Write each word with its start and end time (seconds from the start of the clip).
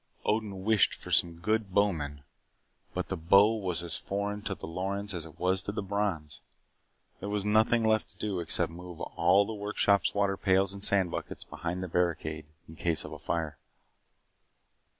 Odin 0.25 0.63
wished 0.63 0.95
for 0.95 1.11
some 1.11 1.37
good 1.39 1.75
bowmen, 1.75 2.23
but 2.95 3.09
the 3.09 3.15
bow 3.15 3.53
was 3.55 3.83
as 3.83 3.97
foreign 3.97 4.41
to 4.41 4.55
the 4.55 4.65
Lorens 4.65 5.13
as 5.13 5.27
it 5.27 5.37
was 5.39 5.61
to 5.61 5.71
the 5.71 5.83
Brons. 5.83 6.41
There 7.19 7.29
was 7.29 7.45
nothing 7.45 7.83
left 7.83 8.09
to 8.09 8.17
do 8.17 8.39
except 8.39 8.71
move 8.71 8.99
all 8.99 9.45
the 9.45 9.53
workshop's 9.53 10.15
water 10.15 10.37
pails 10.37 10.73
and 10.73 10.83
sand 10.83 11.11
buckets 11.11 11.43
behind 11.43 11.83
the 11.83 11.87
barricade 11.87 12.47
in 12.67 12.75
case 12.77 13.05
of 13.05 13.21
fire. 13.21 13.59